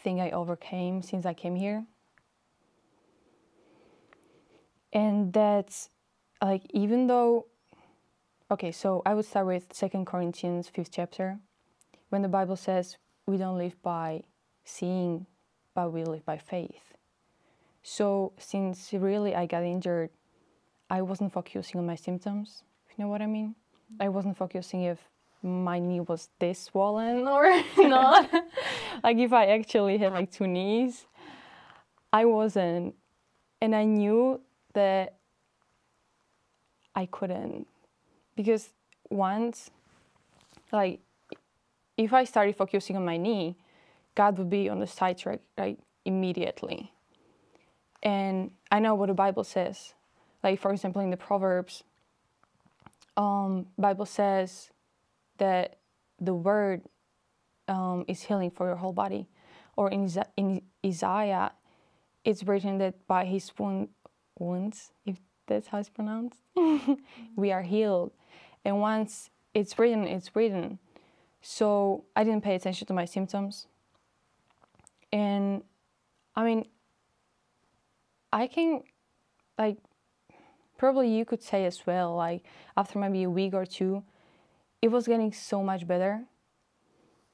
thing 0.03 0.21
I 0.21 0.31
overcame 0.31 1.03
since 1.03 1.27
I 1.27 1.35
came 1.35 1.57
here. 1.57 1.85
And 4.93 5.33
that's 5.33 5.91
like, 6.43 6.63
even 6.71 7.07
though, 7.07 7.47
okay, 8.51 8.73
so 8.73 9.03
I 9.05 9.15
would 9.15 9.25
start 9.25 9.47
with 9.47 9.73
Second 9.73 10.07
Corinthians 10.07 10.71
5th 10.75 10.91
chapter, 10.91 11.39
when 12.09 12.23
the 12.23 12.29
Bible 12.29 12.57
says 12.57 12.97
we 13.27 13.37
don't 13.37 13.59
live 13.59 13.81
by 13.83 14.23
seeing, 14.65 15.27
but 15.75 15.93
we 15.93 16.05
live 16.05 16.25
by 16.25 16.39
faith. 16.39 16.95
So, 17.83 18.33
since 18.37 18.93
really 18.93 19.35
I 19.35 19.47
got 19.47 19.63
injured, 19.63 20.11
I 20.91 21.03
wasn't 21.03 21.33
focusing 21.33 21.81
on 21.81 21.87
my 21.87 21.95
symptoms, 21.95 22.63
if 22.87 22.99
you 22.99 23.05
know 23.05 23.09
what 23.09 23.23
I 23.23 23.27
mean. 23.27 23.55
I 23.99 24.09
wasn't 24.09 24.37
focusing 24.37 24.83
if 24.83 24.99
my 25.43 25.79
knee 25.79 26.01
was 26.01 26.29
this 26.39 26.61
swollen 26.61 27.27
or 27.37 27.63
not. 27.77 28.31
like 29.03 29.17
if 29.19 29.33
I 29.33 29.47
actually 29.47 29.99
had 29.99 30.13
like 30.13 30.31
two 30.31 30.47
knees, 30.47 31.07
I 32.13 32.25
wasn't. 32.25 32.95
And 33.61 33.75
I 33.75 33.85
knew 33.85 34.41
that 34.73 35.17
I 36.95 37.07
couldn't 37.07 37.67
because 38.37 38.71
once, 39.11 39.71
like, 40.73 41.01
if 41.97 42.13
I 42.13 42.25
started 42.25 42.57
focusing 42.57 42.97
on 42.97 43.05
my 43.05 43.19
knee, 43.19 43.57
God 44.15 44.39
would 44.39 44.49
be 44.49 44.69
on 44.69 44.81
the 44.81 44.87
sidetrack, 44.87 45.41
like 45.59 45.79
immediately. 46.05 46.93
And 48.03 48.51
I 48.71 48.79
know 48.79 48.95
what 48.95 49.09
the 49.09 49.15
Bible 49.15 49.45
says. 49.45 49.95
Like 50.43 50.59
for 50.59 50.73
example, 50.73 51.03
in 51.03 51.11
the 51.11 51.17
Proverbs, 51.17 51.85
um, 53.17 53.67
Bible 53.79 54.07
says 54.07 54.71
that 55.41 55.79
the 56.21 56.35
word 56.35 56.83
um, 57.67 58.05
is 58.07 58.23
healing 58.23 58.51
for 58.51 58.67
your 58.67 58.77
whole 58.77 58.93
body. 58.93 59.27
Or 59.77 59.91
in, 59.91 60.09
in 60.37 60.63
Isaiah, 60.87 61.53
it's 62.25 62.45
written 62.45 62.79
that 62.79 63.07
by 63.07 63.25
his 63.25 63.51
wound, 63.59 63.89
wounds, 64.39 64.93
if 65.05 65.17
that's 65.47 65.69
how 65.69 65.79
it's 65.79 65.89
pronounced, 65.89 66.39
we 67.37 67.51
are 67.51 67.63
healed. 67.63 68.13
And 68.65 68.81
once 68.81 69.31
it's 69.55 69.79
written, 69.79 70.05
it's 70.05 70.37
written. 70.37 70.79
So 71.41 72.05
I 72.15 72.23
didn't 72.25 72.45
pay 72.45 72.55
attention 72.55 72.87
to 72.87 72.93
my 72.93 73.07
symptoms. 73.07 73.67
And 75.13 75.63
I 76.37 76.45
mean, 76.45 76.67
I 78.33 78.47
can, 78.47 78.83
like, 79.59 79.79
probably 80.77 81.09
you 81.09 81.25
could 81.25 81.43
say 81.43 81.65
as 81.65 81.87
well, 81.87 82.15
like, 82.15 82.45
after 82.77 82.99
maybe 82.99 83.23
a 83.23 83.31
week 83.31 83.55
or 83.55 83.65
two, 83.65 84.05
it 84.83 84.91
was 84.91 85.07
getting 85.07 85.33
so 85.33 85.63
much 85.63 85.87
better. 85.87 86.23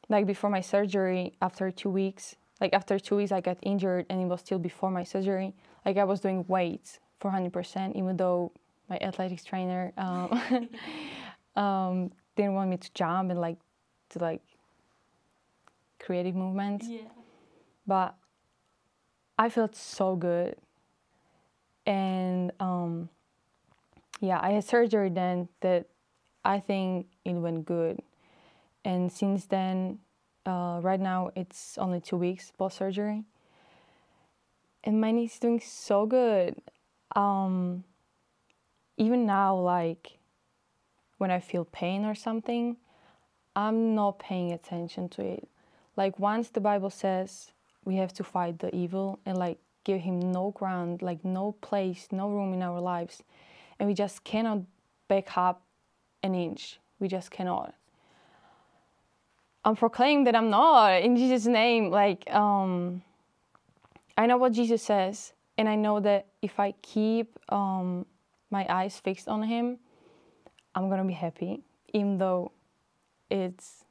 Like 0.09 0.26
before 0.26 0.50
my 0.50 0.61
surgery, 0.61 1.35
after 1.41 1.71
two 1.71 1.91
weeks, 1.91 2.37
like 2.61 2.73
after 2.73 2.99
two 2.99 3.17
weeks, 3.17 3.33
I 3.33 3.41
got 3.41 3.59
injured, 3.62 4.07
and 4.09 4.21
it 4.21 4.26
was 4.26 4.41
still 4.41 4.59
before 4.59 4.91
my 4.91 5.05
surgery. 5.05 5.55
Like 5.85 5.97
I 5.97 6.05
was 6.05 6.21
doing 6.21 6.45
weights 6.49 7.00
for 7.19 7.31
100%, 7.31 7.97
even 7.97 8.17
though 8.17 8.53
my 8.88 8.99
athletics 8.99 9.45
trainer 9.45 9.93
um, 9.99 10.69
um, 11.57 12.12
didn't 12.37 12.55
want 12.55 12.71
me 12.71 12.76
to 12.76 12.91
jump 12.95 13.31
and 13.31 13.41
like 13.41 13.59
to 14.11 14.19
like 14.21 14.43
creative 15.99 16.35
movements. 16.35 16.87
Yeah. 16.88 17.00
But 17.87 18.15
I 19.38 19.49
felt 19.49 19.76
so 19.76 20.17
good, 20.17 20.57
and 21.85 22.53
um, 22.59 23.09
yeah, 24.21 24.41
I 24.41 24.53
had 24.53 24.65
surgery 24.65 25.11
then 25.11 25.49
that 25.61 25.87
I 26.45 26.61
think 26.61 27.07
it 27.35 27.40
went 27.40 27.64
good. 27.66 28.00
And 28.85 29.11
since 29.11 29.47
then, 29.47 29.99
uh, 30.45 30.78
right 30.83 31.00
now 31.00 31.30
it's 31.35 31.76
only 31.78 32.00
two 32.00 32.16
weeks 32.16 32.52
post 32.56 32.78
surgery. 32.78 33.25
And 34.85 35.00
my 35.00 35.11
knee's 35.11 35.38
doing 35.38 35.61
so 35.61 36.06
good. 36.06 36.61
Um, 37.16 37.85
even 38.97 39.26
now, 39.26 39.56
like 39.56 40.18
when 41.18 41.30
I 41.30 41.40
feel 41.40 41.64
pain 41.64 42.04
or 42.04 42.14
something, 42.14 42.76
I'm 43.56 43.95
not 43.95 44.18
paying 44.18 44.52
attention 44.52 45.09
to 45.11 45.23
it. 45.23 45.49
Like 45.97 46.18
once 46.18 46.50
the 46.50 46.61
Bible 46.61 46.90
says 46.90 47.50
we 47.85 47.97
have 47.97 48.12
to 48.14 48.25
fight 48.25 48.59
the 48.59 48.75
evil 48.75 49.18
and 49.26 49.37
like 49.37 49.59
give 49.83 50.02
him 50.02 50.21
no 50.21 50.50
ground, 50.50 51.02
like 51.02 51.25
no 51.25 51.52
place, 51.61 52.09
no 52.12 52.28
room 52.28 52.52
in 52.52 52.62
our 52.62 52.80
lives, 52.80 53.23
and 53.78 53.88
we 53.88 53.95
just 53.95 54.23
cannot 54.25 54.61
back 55.09 55.37
up 55.37 55.62
an 56.23 56.35
inch. 56.35 56.78
We 56.99 57.09
just 57.09 57.31
cannot. 57.31 57.75
I'm 59.65 59.76
proclaiming 59.76 60.25
that 60.25 60.37
I'm 60.37 60.49
not 60.49 61.03
in 61.03 61.17
Jesus' 61.17 61.47
name. 61.47 61.91
Like, 61.91 62.33
um, 62.33 63.03
I 64.17 64.26
know 64.26 64.37
what 64.37 64.53
Jesus 64.53 64.83
says, 64.83 65.33
and 65.59 65.69
I 65.69 65.75
know 65.75 66.00
that 66.00 66.26
if 66.41 66.61
I 66.61 66.73
keep 66.83 67.37
um, 67.53 68.07
my 68.50 68.65
eyes 68.69 68.99
fixed 68.99 69.29
on 69.29 69.43
Him, 69.43 69.79
I'm 70.75 70.88
gonna 70.88 71.05
be 71.05 71.15
happy, 71.15 71.62
even 71.93 72.19
though 72.19 72.53
it's 73.31 73.85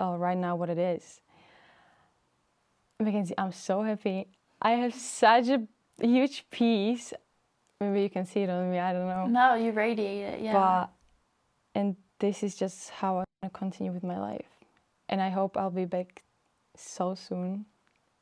uh, 0.00 0.16
right 0.18 0.36
now 0.36 0.56
what 0.56 0.70
it 0.70 0.78
is. 0.78 1.20
Mackenzie, 2.98 3.34
I'm 3.38 3.52
so 3.52 3.82
happy. 3.82 4.26
I 4.60 4.72
have 4.72 4.94
such 4.94 5.48
a 5.48 5.62
huge 6.00 6.46
peace. 6.50 7.12
Maybe 7.80 8.02
you 8.02 8.10
can 8.10 8.24
see 8.24 8.40
it 8.40 8.50
on 8.50 8.70
me. 8.70 8.78
I 8.78 8.92
don't 8.92 9.06
know. 9.06 9.26
No, 9.26 9.54
you 9.54 9.70
radiate 9.72 10.34
it. 10.34 10.40
Yeah. 10.40 10.52
But 10.54 10.90
and 11.74 11.96
this 12.18 12.42
is 12.42 12.54
just 12.54 12.90
how 12.90 13.14
I 13.14 13.16
want 13.16 13.26
to 13.44 13.50
continue 13.50 13.92
with 13.92 14.02
my 14.02 14.18
life. 14.18 14.46
And 15.08 15.20
I 15.20 15.30
hope 15.30 15.56
I'll 15.56 15.70
be 15.70 15.84
back 15.84 16.22
so 16.74 17.14
soon 17.14 17.66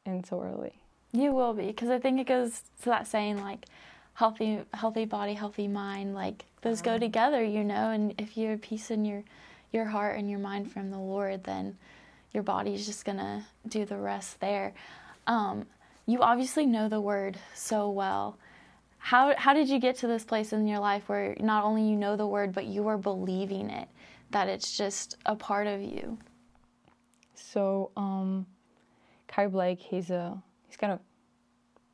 and 0.05 0.27
so 0.27 0.43
early. 0.43 0.75
You 1.13 1.33
will 1.33 1.55
be, 1.55 1.67
because 1.67 1.91
I 1.91 1.99
think 1.99 2.21
it 2.21 2.27
goes 2.27 2.63
to 2.83 2.87
that 2.87 3.07
saying 3.07 3.41
like, 3.41 3.67
healthy, 4.15 4.61
healthy 4.73 5.05
body, 5.05 5.35
healthy 5.35 5.69
mind. 5.69 6.15
Like 6.15 6.45
those 6.63 6.83
go 6.83 6.93
uh-huh. 6.93 7.01
together, 7.01 7.45
you 7.45 7.65
know. 7.65 7.91
And 7.91 8.15
if 8.19 8.37
you 8.37 8.51
have 8.51 8.63
peace 8.63 8.91
in 8.91 9.05
your, 9.05 9.23
your 9.73 9.85
heart 9.87 10.19
and 10.19 10.31
your 10.31 10.39
mind 10.39 10.73
from 10.73 10.91
the 10.91 10.99
Lord, 10.99 11.45
then 11.45 11.77
your 12.33 12.43
body's 12.43 12.87
just 12.87 13.05
gonna 13.05 13.47
do 13.69 13.85
the 13.85 13.97
rest 13.97 14.41
there. 14.41 14.75
Um, 15.27 15.67
you 16.07 16.21
obviously 16.21 16.67
know 16.67 16.89
the 16.89 17.01
Word 17.01 17.39
so 17.55 17.91
well 17.91 18.39
how 19.05 19.35
how 19.37 19.53
did 19.53 19.69
you 19.69 19.79
get 19.79 19.97
to 19.97 20.07
this 20.07 20.25
place 20.25 20.55
in 20.55 20.67
your 20.67 20.79
life 20.79 21.11
where 21.11 21.37
not 21.39 21.63
only 21.63 21.87
you 21.87 21.95
know 21.95 22.17
the 22.17 22.27
word 22.27 22.55
but 22.55 22.65
you 22.65 22.89
are 22.89 22.97
believing 22.97 23.69
it 23.69 23.87
that 24.31 24.49
it's 24.49 24.79
just 24.79 25.19
a 25.27 25.37
part 25.37 25.67
of 25.67 25.83
you? 25.83 26.17
So 27.35 27.91
um 27.99 28.47
Kai 29.29 29.49
Blake 29.49 29.79
he's 29.79 30.09
a 30.09 30.43
he's 30.67 30.79
kind 30.79 30.91
of 30.91 31.01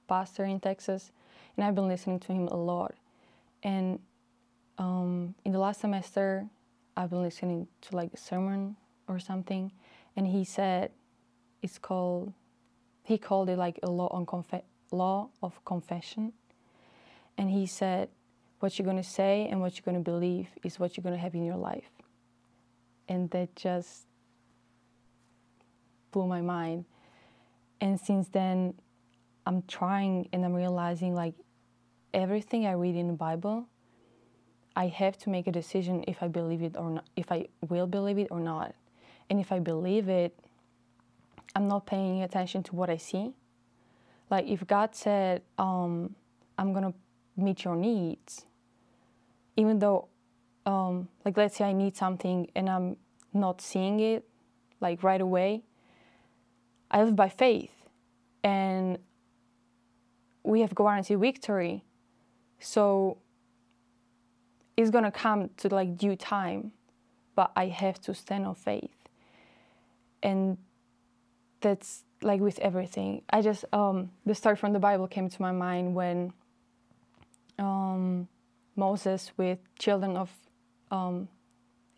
pastor 0.06 0.44
in 0.44 0.60
Texas 0.60 1.10
and 1.56 1.66
I've 1.66 1.74
been 1.74 1.88
listening 1.88 2.20
to 2.20 2.32
him 2.32 2.46
a 2.46 2.56
lot. 2.56 2.94
And 3.64 3.98
um, 4.78 5.34
in 5.44 5.50
the 5.50 5.58
last 5.58 5.80
semester 5.80 6.46
I've 6.96 7.10
been 7.10 7.22
listening 7.22 7.66
to 7.80 7.96
like 7.96 8.14
a 8.14 8.18
sermon 8.18 8.76
or 9.08 9.18
something 9.18 9.72
and 10.14 10.28
he 10.28 10.44
said 10.44 10.92
it's 11.60 11.76
called 11.76 12.32
he 13.02 13.18
called 13.18 13.50
it 13.50 13.58
like 13.58 13.80
a 13.82 13.90
law 13.90 14.06
on 14.12 14.26
confe- 14.26 14.62
law 14.92 15.30
of 15.42 15.64
confession 15.64 16.34
and 17.40 17.50
he 17.50 17.64
said, 17.64 18.10
What 18.58 18.78
you're 18.78 18.84
going 18.84 18.98
to 18.98 19.02
say 19.02 19.48
and 19.50 19.62
what 19.62 19.74
you're 19.74 19.90
going 19.90 19.96
to 19.96 20.10
believe 20.10 20.48
is 20.62 20.78
what 20.78 20.94
you're 20.94 21.02
going 21.02 21.14
to 21.14 21.20
have 21.20 21.34
in 21.34 21.42
your 21.42 21.56
life. 21.56 21.90
And 23.08 23.30
that 23.30 23.56
just 23.56 24.04
blew 26.10 26.26
my 26.26 26.42
mind. 26.42 26.84
And 27.80 27.98
since 27.98 28.28
then, 28.28 28.74
I'm 29.46 29.62
trying 29.62 30.28
and 30.34 30.44
I'm 30.44 30.52
realizing 30.52 31.14
like 31.14 31.32
everything 32.12 32.66
I 32.66 32.72
read 32.72 32.94
in 32.94 33.06
the 33.06 33.14
Bible, 33.14 33.66
I 34.76 34.88
have 34.88 35.16
to 35.20 35.30
make 35.30 35.46
a 35.46 35.52
decision 35.52 36.04
if 36.06 36.22
I 36.22 36.28
believe 36.28 36.60
it 36.62 36.76
or 36.76 36.90
not, 36.90 37.06
if 37.16 37.32
I 37.32 37.46
will 37.70 37.86
believe 37.86 38.18
it 38.18 38.28
or 38.30 38.40
not. 38.40 38.74
And 39.30 39.40
if 39.40 39.50
I 39.50 39.60
believe 39.60 40.10
it, 40.10 40.38
I'm 41.56 41.68
not 41.68 41.86
paying 41.86 42.22
attention 42.22 42.62
to 42.64 42.76
what 42.76 42.90
I 42.90 42.98
see. 42.98 43.32
Like 44.28 44.46
if 44.46 44.66
God 44.66 44.94
said, 44.94 45.40
um, 45.56 46.14
"I'm 46.58 46.74
gonna 46.74 46.92
meet 47.40 47.64
your 47.64 47.76
needs," 47.76 48.46
even 49.56 49.78
though, 49.78 50.08
um, 50.66 51.08
like 51.24 51.36
let's 51.36 51.56
say 51.56 51.64
I 51.64 51.72
need 51.72 51.96
something 51.96 52.50
and 52.54 52.68
I'm 52.68 52.96
not 53.32 53.60
seeing 53.60 54.00
it, 54.00 54.28
like 54.80 55.02
right 55.02 55.20
away. 55.20 55.62
I 56.90 57.02
live 57.04 57.16
by 57.16 57.28
faith, 57.28 57.72
and 58.42 58.98
we 60.42 60.60
have 60.60 60.74
guaranteed 60.74 61.18
victory. 61.18 61.84
So 62.58 63.18
it's 64.76 64.90
gonna 64.90 65.12
come 65.12 65.50
to 65.58 65.68
like 65.68 65.96
due 65.96 66.16
time, 66.16 66.72
but 67.34 67.52
I 67.56 67.66
have 67.66 68.00
to 68.02 68.14
stand 68.14 68.46
on 68.46 68.54
faith. 68.54 68.96
And 70.22 70.58
that's 71.60 72.04
like 72.22 72.40
with 72.40 72.58
everything. 72.58 73.22
I 73.30 73.42
just 73.42 73.64
um, 73.72 74.10
the 74.26 74.34
story 74.34 74.56
from 74.56 74.72
the 74.72 74.78
Bible 74.78 75.06
came 75.06 75.28
to 75.28 75.42
my 75.42 75.52
mind 75.52 75.94
when 75.94 76.32
um, 77.60 78.28
Moses 78.76 79.32
with 79.36 79.58
children 79.78 80.16
of 80.16 80.30
um, 80.90 81.28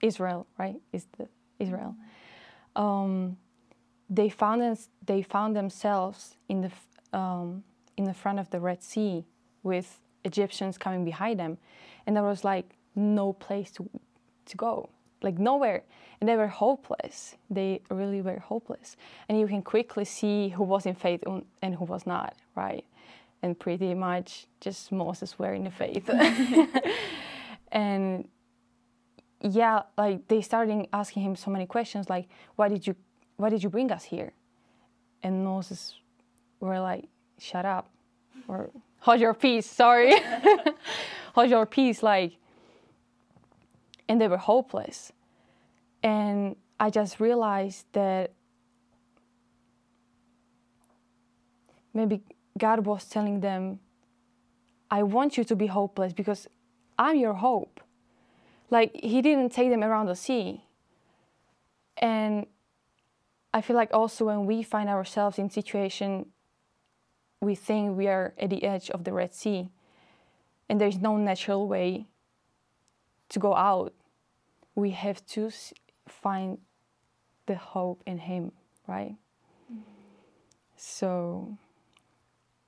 Israel, 0.03 0.47
right? 0.59 0.81
Is 0.93 1.07
the 1.19 1.29
Israel. 1.59 1.95
Um, 2.77 3.37
they 4.11 4.29
found 4.29 4.79
they 5.07 5.23
found 5.23 5.57
themselves 5.57 6.37
in 6.49 6.61
the 6.63 7.19
um, 7.19 7.65
in 7.97 8.05
the 8.05 8.15
front 8.15 8.39
of 8.39 8.51
the 8.51 8.61
Red 8.61 8.83
Sea 8.83 9.25
with 9.63 10.01
Egyptians 10.25 10.77
coming 10.79 11.05
behind 11.05 11.39
them, 11.39 11.59
and 12.07 12.17
there 12.17 12.25
was 12.25 12.45
like 12.45 12.77
no 12.95 13.33
place 13.33 13.71
to 13.73 13.89
to 14.47 14.57
go, 14.57 14.91
like 15.23 15.39
nowhere, 15.39 15.83
and 16.21 16.29
they 16.29 16.37
were 16.37 16.49
hopeless. 16.49 17.37
They 17.49 17.81
really 17.91 18.21
were 18.23 18.41
hopeless, 18.41 18.97
and 19.29 19.39
you 19.39 19.47
can 19.47 19.63
quickly 19.63 20.05
see 20.05 20.49
who 20.49 20.65
was 20.65 20.87
in 20.87 20.95
faith 20.95 21.23
and 21.63 21.75
who 21.75 21.85
was 21.85 22.07
not, 22.07 22.35
right? 22.57 22.85
And 23.43 23.59
pretty 23.59 23.93
much 23.95 24.47
just 24.61 24.93
Moses 24.93 25.39
were 25.39 25.53
in 25.53 25.65
the 25.65 25.71
faith, 25.71 26.09
and 27.73 28.29
yeah, 29.41 29.83
like 29.99 30.29
they 30.29 30.41
started 30.41 30.87
asking 30.93 31.25
him 31.25 31.35
so 31.35 31.51
many 31.51 31.67
questions, 31.67 32.09
like 32.09 32.29
why 32.55 32.69
did 32.69 32.87
you 32.87 32.95
why 33.37 33.49
did 33.49 33.63
you 33.63 33.69
bring 33.69 33.91
us 33.91 34.05
here? 34.05 34.33
And 35.23 35.45
Moses 35.45 35.99
were 36.61 36.79
like, 36.81 37.07
shut 37.39 37.65
up, 37.65 37.91
or 38.47 38.71
hold 39.01 39.21
your 39.21 39.35
peace, 39.35 39.67
sorry. 39.67 40.15
hold 41.35 41.51
your 41.51 41.67
peace, 41.67 42.03
like, 42.03 42.37
and 44.09 44.21
they 44.21 44.29
were 44.29 44.37
hopeless. 44.37 45.13
And 46.03 46.57
I 46.79 46.91
just 46.91 47.21
realized 47.21 47.87
that 47.93 48.33
maybe 51.95 52.23
God 52.59 52.87
was 52.87 53.05
telling 53.05 53.41
them, 53.41 53.81
I 54.91 55.03
want 55.03 55.37
you 55.37 55.45
to 55.45 55.57
be 55.57 55.67
hopeless 55.67 56.13
because 56.13 56.49
I'm 56.99 57.17
your 57.17 57.35
hope. 57.35 57.81
Like, 58.71 58.99
He 59.03 59.23
didn't 59.23 59.51
take 59.51 59.71
them 59.71 59.83
around 59.83 60.07
the 60.07 60.17
sea. 60.17 60.65
And 61.97 62.47
I 63.55 63.61
feel 63.61 63.77
like 63.77 63.93
also 63.93 64.27
when 64.27 64.47
we 64.47 64.63
find 64.63 64.89
ourselves 64.89 65.39
in 65.39 65.51
situation 65.51 66.27
we 67.43 67.57
think 67.57 67.99
we 67.99 68.07
are 68.07 68.33
at 68.39 68.51
the 68.51 68.63
edge 68.63 68.89
of 68.91 69.03
the 69.03 69.13
Red 69.13 69.35
Sea 69.35 69.69
and 70.69 70.81
there's 70.81 70.99
no 70.99 71.17
natural 71.17 71.67
way 71.67 72.07
to 73.29 73.39
go 73.39 73.55
out. 73.55 73.93
We 74.77 74.91
have 74.93 75.27
to 75.27 75.51
find 76.09 76.59
the 77.47 77.57
hope 77.57 78.03
in 78.07 78.19
Him, 78.19 78.53
right? 78.87 79.17
Mm-hmm. 79.71 79.81
So 80.77 81.59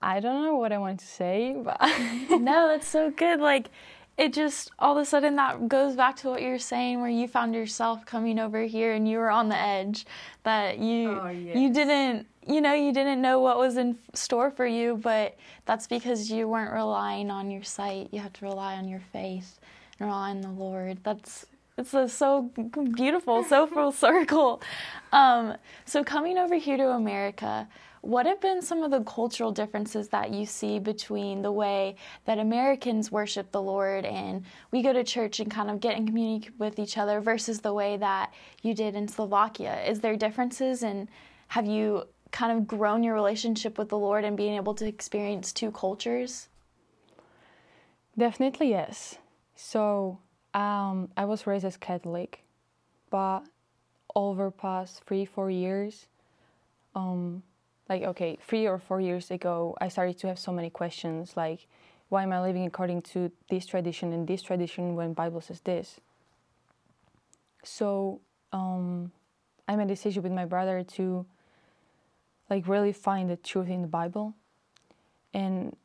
I 0.04 0.20
don't 0.20 0.44
know 0.44 0.56
what 0.56 0.70
I 0.70 0.78
want 0.78 1.00
to 1.00 1.06
say, 1.06 1.56
but 1.56 1.78
no, 2.30 2.68
that's 2.68 2.86
so 2.86 3.10
good. 3.10 3.40
Like 3.40 3.70
it 4.16 4.32
just 4.32 4.70
all 4.78 4.96
of 4.96 5.02
a 5.02 5.04
sudden 5.04 5.36
that 5.36 5.68
goes 5.68 5.96
back 5.96 6.16
to 6.16 6.28
what 6.28 6.42
you're 6.42 6.58
saying 6.58 7.00
where 7.00 7.10
you 7.10 7.26
found 7.26 7.54
yourself 7.54 8.06
coming 8.06 8.38
over 8.38 8.62
here 8.62 8.92
and 8.92 9.08
you 9.08 9.18
were 9.18 9.30
on 9.30 9.48
the 9.48 9.58
edge 9.58 10.06
that 10.44 10.78
you 10.78 11.10
oh, 11.10 11.28
yes. 11.28 11.56
you 11.56 11.72
didn't 11.72 12.26
you 12.46 12.60
know 12.60 12.72
you 12.74 12.92
didn't 12.92 13.20
know 13.20 13.40
what 13.40 13.58
was 13.58 13.76
in 13.76 13.98
store 14.12 14.50
for 14.50 14.66
you 14.66 14.96
but 14.96 15.36
that's 15.64 15.86
because 15.86 16.30
you 16.30 16.46
weren't 16.46 16.72
relying 16.72 17.30
on 17.30 17.50
your 17.50 17.64
sight 17.64 18.08
you 18.12 18.20
have 18.20 18.32
to 18.32 18.44
rely 18.44 18.76
on 18.76 18.86
your 18.86 19.02
faith 19.12 19.58
and 19.98 20.08
rely 20.08 20.30
on 20.30 20.40
the 20.40 20.50
lord 20.50 20.98
that's 21.02 21.46
it's 21.76 22.12
so 22.12 22.50
beautiful 22.94 23.42
so 23.44 23.66
full 23.66 23.92
circle 23.92 24.62
um, 25.12 25.56
so 25.84 26.04
coming 26.04 26.38
over 26.38 26.54
here 26.54 26.76
to 26.76 26.88
america 26.90 27.68
what 28.04 28.26
have 28.26 28.38
been 28.38 28.60
some 28.60 28.82
of 28.82 28.90
the 28.90 29.00
cultural 29.00 29.50
differences 29.50 30.08
that 30.08 30.30
you 30.30 30.44
see 30.44 30.78
between 30.78 31.40
the 31.40 31.50
way 31.50 31.96
that 32.26 32.38
Americans 32.38 33.10
worship 33.10 33.50
the 33.50 33.62
Lord 33.62 34.04
and 34.04 34.44
we 34.70 34.82
go 34.82 34.92
to 34.92 35.02
church 35.02 35.40
and 35.40 35.50
kind 35.50 35.70
of 35.70 35.80
get 35.80 35.96
in 35.96 36.06
community 36.06 36.50
with 36.58 36.78
each 36.78 36.98
other 36.98 37.22
versus 37.22 37.60
the 37.60 37.72
way 37.72 37.96
that 37.96 38.34
you 38.60 38.74
did 38.74 38.94
in 38.94 39.08
Slovakia? 39.08 39.82
Is 39.88 40.00
there 40.00 40.16
differences 40.16 40.82
and 40.82 41.08
have 41.48 41.64
you 41.66 42.04
kind 42.30 42.52
of 42.52 42.66
grown 42.66 43.02
your 43.02 43.14
relationship 43.14 43.78
with 43.78 43.88
the 43.88 43.96
Lord 43.96 44.22
and 44.22 44.36
being 44.36 44.56
able 44.56 44.74
to 44.74 44.86
experience 44.86 45.50
two 45.50 45.70
cultures? 45.70 46.48
Definitely 48.18 48.68
yes. 48.68 49.16
So 49.56 50.18
um, 50.54 51.10
I 51.16 51.24
was 51.24 51.46
raised 51.46 51.64
as 51.64 51.76
Catholic, 51.76 52.44
but 53.10 53.40
over 54.14 54.50
past 54.50 55.02
three 55.04 55.24
four 55.24 55.50
years, 55.50 56.06
um, 56.94 57.42
like 57.88 58.02
okay 58.02 58.38
three 58.46 58.66
or 58.66 58.78
four 58.78 59.00
years 59.00 59.30
ago 59.30 59.76
i 59.80 59.88
started 59.88 60.18
to 60.18 60.26
have 60.26 60.38
so 60.38 60.52
many 60.52 60.70
questions 60.70 61.36
like 61.36 61.66
why 62.08 62.22
am 62.22 62.32
i 62.32 62.40
living 62.40 62.64
according 62.66 63.02
to 63.02 63.30
this 63.50 63.66
tradition 63.66 64.12
and 64.12 64.26
this 64.26 64.42
tradition 64.42 64.94
when 64.94 65.12
bible 65.12 65.40
says 65.40 65.60
this? 65.60 66.00
So 67.62 68.20
um, 68.52 69.10
i 69.68 69.76
made 69.76 69.84
a 69.84 69.88
decision 69.88 70.22
with 70.22 70.32
my 70.32 70.44
brother 70.44 70.82
to 70.96 71.26
like 72.50 72.68
really 72.68 72.92
find 72.92 73.30
the 73.30 73.36
truth 73.36 73.68
in 73.68 73.82
the 73.82 73.88
bible. 73.88 74.34
And 75.32 75.76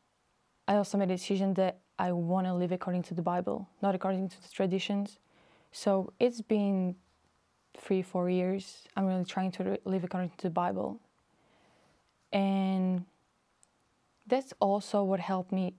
i 0.68 0.76
also 0.76 0.98
made 0.98 1.10
a 1.12 1.16
decision 1.16 1.54
that 1.56 1.80
i 2.00 2.12
want 2.12 2.48
to 2.48 2.54
live 2.54 2.72
according 2.72 3.04
to 3.04 3.14
the 3.14 3.22
bible 3.22 3.68
not 3.82 3.94
according 3.94 4.28
to 4.30 4.42
the 4.42 4.50
traditions. 4.50 5.20
So 5.72 6.14
it's 6.20 6.42
been 6.42 6.96
three 7.78 8.02
four 8.02 8.30
years. 8.30 8.88
I'm 8.96 9.06
really 9.06 9.26
trying 9.26 9.52
to 9.54 9.80
live 9.86 10.04
according 10.04 10.32
to 10.38 10.44
the 10.44 10.50
bible. 10.50 11.00
And 12.32 13.06
that's 14.28 14.54
also 14.60 15.04
what 15.04 15.20
helped 15.20 15.52
me 15.52 15.74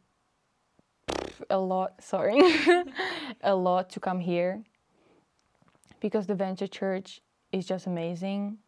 a 1.48 1.58
lot 1.58 2.02
sorry 2.02 2.40
a 3.42 3.54
lot 3.54 3.90
to 3.90 4.00
come 4.00 4.20
here. 4.20 4.62
Because 6.00 6.26
the 6.26 6.34
venture 6.34 6.66
church 6.66 7.20
is 7.52 7.66
just 7.66 7.86
amazing. 7.86 8.58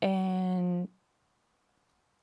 And 0.00 0.88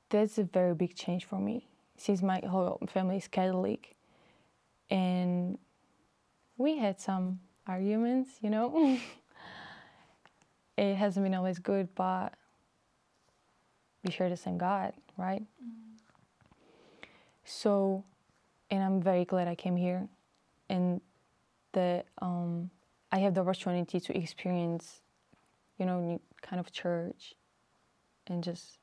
that's 0.08 0.38
a 0.38 0.44
very 0.44 0.74
big 0.74 0.94
change 0.94 1.24
for 1.24 1.38
me 1.38 1.71
since 2.02 2.22
my 2.22 2.40
whole 2.40 2.78
family 2.88 3.16
is 3.16 3.28
catholic 3.28 3.94
and 4.90 5.58
we 6.56 6.76
had 6.76 7.00
some 7.00 7.40
arguments 7.66 8.30
you 8.40 8.50
know 8.50 8.98
it 10.76 10.94
hasn't 10.94 11.24
been 11.24 11.34
always 11.34 11.58
good 11.58 11.88
but 11.94 12.34
we 14.04 14.10
share 14.10 14.28
the 14.28 14.36
same 14.36 14.58
God, 14.58 14.92
right? 15.16 15.42
Mm-hmm. 15.42 15.96
So, 17.44 18.04
and 18.70 18.82
I'm 18.82 19.00
very 19.00 19.24
glad 19.24 19.48
I 19.48 19.54
came 19.54 19.76
here, 19.76 20.08
and 20.68 21.00
that 21.72 22.06
um, 22.20 22.70
I 23.10 23.18
have 23.18 23.34
the 23.34 23.40
opportunity 23.40 24.00
to 24.00 24.16
experience, 24.16 25.00
you 25.78 25.86
know, 25.86 26.00
new 26.00 26.20
kind 26.40 26.60
of 26.60 26.72
church, 26.72 27.34
and 28.26 28.42
just 28.42 28.78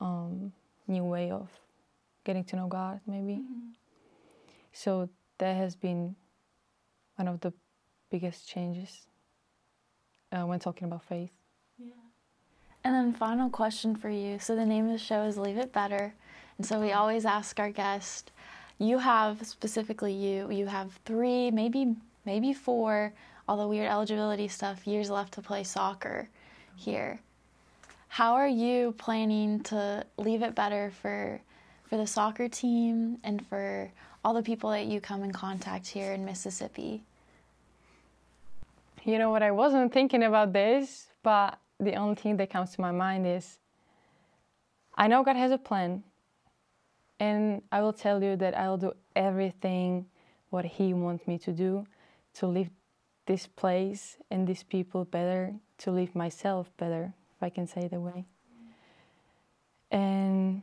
um, 0.00 0.52
new 0.86 1.04
way 1.04 1.30
of 1.30 1.48
getting 2.28 2.44
to 2.44 2.56
know 2.56 2.66
God, 2.66 3.00
maybe. 3.06 3.36
Mm-hmm. 3.36 3.70
So 4.72 5.08
that 5.38 5.56
has 5.56 5.74
been 5.74 6.14
one 7.16 7.26
of 7.26 7.40
the 7.40 7.54
biggest 8.10 8.46
changes 8.46 9.06
uh, 10.30 10.42
when 10.42 10.58
talking 10.58 10.86
about 10.86 11.04
faith. 11.04 11.32
Yeah. 11.78 11.94
And 12.84 12.94
then, 12.94 13.14
final 13.14 13.48
question 13.48 13.96
for 13.96 14.10
you. 14.10 14.38
So, 14.38 14.54
the 14.54 14.66
name 14.66 14.84
of 14.86 14.92
the 14.92 14.98
show 14.98 15.22
is 15.22 15.38
Leave 15.38 15.56
It 15.56 15.72
Better. 15.72 16.12
And 16.58 16.66
so, 16.66 16.78
we 16.78 16.92
always 16.92 17.24
ask 17.24 17.58
our 17.58 17.70
guest, 17.70 18.30
you 18.78 18.98
have, 18.98 19.46
specifically 19.46 20.12
you, 20.12 20.50
you 20.50 20.66
have 20.66 21.00
three, 21.06 21.50
maybe, 21.50 21.96
maybe 22.26 22.52
four, 22.52 23.14
all 23.48 23.56
the 23.56 23.66
weird 23.66 23.88
eligibility 23.88 24.48
stuff, 24.48 24.86
years 24.86 25.08
left 25.08 25.32
to 25.34 25.40
play 25.40 25.64
soccer 25.64 26.28
here. 26.76 27.20
How 28.08 28.34
are 28.34 28.48
you 28.48 28.94
planning 28.98 29.60
to 29.64 30.04
leave 30.18 30.42
it 30.42 30.54
better 30.54 30.92
for, 31.00 31.40
for 31.88 31.96
the 31.96 32.06
soccer 32.06 32.48
team 32.48 33.18
and 33.24 33.46
for 33.46 33.90
all 34.24 34.34
the 34.34 34.42
people 34.42 34.70
that 34.70 34.86
you 34.86 35.00
come 35.00 35.22
in 35.22 35.32
contact 35.32 35.86
here 35.86 36.12
in 36.12 36.24
Mississippi? 36.24 37.02
You 39.04 39.18
know 39.18 39.30
what? 39.30 39.42
I 39.42 39.50
wasn't 39.50 39.92
thinking 39.92 40.22
about 40.22 40.52
this, 40.52 41.06
but 41.22 41.58
the 41.80 41.94
only 41.94 42.14
thing 42.14 42.36
that 42.36 42.50
comes 42.50 42.74
to 42.74 42.80
my 42.80 42.90
mind 42.90 43.26
is 43.26 43.58
I 44.96 45.06
know 45.06 45.22
God 45.22 45.36
has 45.36 45.52
a 45.52 45.58
plan, 45.58 46.02
and 47.20 47.62
I 47.72 47.80
will 47.80 47.92
tell 47.92 48.22
you 48.22 48.36
that 48.36 48.58
I'll 48.58 48.76
do 48.76 48.92
everything 49.16 50.06
what 50.50 50.64
He 50.64 50.92
wants 50.92 51.26
me 51.26 51.38
to 51.38 51.52
do 51.52 51.86
to 52.34 52.46
leave 52.46 52.70
this 53.26 53.46
place 53.46 54.16
and 54.30 54.46
these 54.46 54.62
people 54.62 55.04
better, 55.04 55.54
to 55.78 55.90
leave 55.90 56.14
myself 56.14 56.70
better, 56.76 57.14
if 57.36 57.42
I 57.42 57.48
can 57.48 57.66
say 57.66 57.86
that 57.88 58.00
way. 58.00 58.24
And 59.90 60.62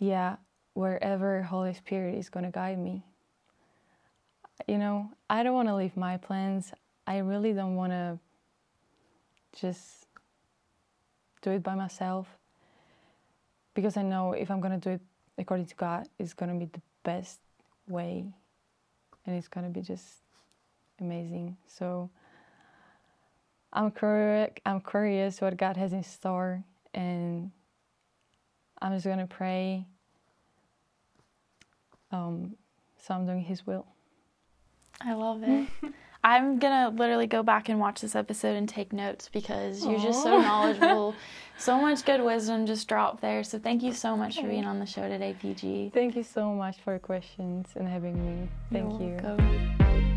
yeah, 0.00 0.36
wherever 0.72 1.42
Holy 1.42 1.74
Spirit 1.74 2.16
is 2.16 2.28
going 2.30 2.44
to 2.44 2.50
guide 2.50 2.78
me. 2.78 3.04
You 4.66 4.78
know, 4.78 5.10
I 5.28 5.42
don't 5.42 5.54
want 5.54 5.68
to 5.68 5.76
leave 5.76 5.96
my 5.96 6.16
plans. 6.16 6.72
I 7.06 7.18
really 7.18 7.52
don't 7.52 7.76
want 7.76 7.92
to 7.92 8.18
just 9.60 10.06
do 11.42 11.50
it 11.50 11.62
by 11.62 11.74
myself 11.74 12.26
because 13.74 13.96
I 13.96 14.02
know 14.02 14.32
if 14.32 14.50
I'm 14.50 14.60
going 14.60 14.78
to 14.78 14.88
do 14.88 14.94
it 14.94 15.00
according 15.38 15.66
to 15.66 15.74
God, 15.74 16.08
it's 16.18 16.32
going 16.32 16.52
to 16.52 16.58
be 16.58 16.70
the 16.70 16.82
best 17.02 17.40
way 17.86 18.32
and 19.26 19.36
it's 19.36 19.48
going 19.48 19.64
to 19.64 19.70
be 19.70 19.82
just 19.82 20.06
amazing. 20.98 21.56
So 21.66 22.10
I'm 23.72 23.90
curious, 23.90 24.52
I'm 24.64 24.80
curious 24.80 25.40
what 25.40 25.56
God 25.56 25.76
has 25.76 25.92
in 25.92 26.02
store 26.04 26.64
and 26.94 27.50
I'm 28.82 28.92
just 28.92 29.04
going 29.04 29.18
to 29.18 29.26
pray 29.26 29.86
um, 32.12 32.56
so 32.98 33.14
I'm 33.14 33.26
doing 33.26 33.42
His 33.42 33.66
will. 33.66 33.86
I 35.00 35.14
love 35.14 35.42
it. 35.42 35.68
I'm 36.22 36.58
gonna 36.58 36.94
literally 36.94 37.26
go 37.26 37.42
back 37.42 37.70
and 37.70 37.80
watch 37.80 38.02
this 38.02 38.14
episode 38.14 38.54
and 38.54 38.68
take 38.68 38.92
notes 38.92 39.30
because 39.32 39.86
you're 39.86 39.98
just 39.98 40.22
so 40.22 40.38
knowledgeable. 40.42 41.14
so 41.56 41.80
much 41.80 42.04
good 42.04 42.22
wisdom 42.22 42.66
just 42.66 42.86
dropped 42.88 43.22
there. 43.22 43.42
So 43.42 43.58
thank 43.58 43.82
you 43.82 43.94
so 43.94 44.16
much 44.16 44.38
for 44.38 44.46
being 44.46 44.66
on 44.66 44.80
the 44.80 44.86
show 44.86 45.08
today, 45.08 45.34
PG. 45.40 45.92
Thank 45.94 46.16
you 46.16 46.22
so 46.22 46.52
much 46.52 46.76
for 46.84 46.92
your 46.92 46.98
questions 46.98 47.68
and 47.74 47.88
having 47.88 48.22
me. 48.22 48.48
Thank 48.70 49.00
You're 49.00 49.10
you. 49.12 49.18
welcome. 49.22 50.09